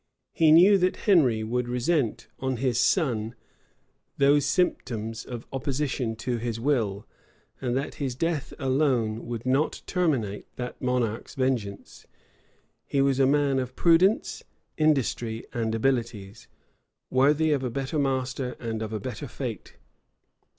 [0.33, 3.35] He knew that Henry would resent on his son
[4.17, 7.05] those symptoms of opposition to his will,
[7.61, 12.07] and that his death alone would not terminate that monarch's vengeance.
[12.87, 14.43] He was a man of prudence,
[14.75, 16.47] industry, and abilities;
[17.11, 19.75] worthy of a better master and of a better fate.